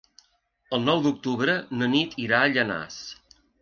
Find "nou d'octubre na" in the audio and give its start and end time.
0.85-1.93